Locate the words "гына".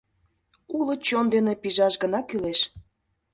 2.03-2.19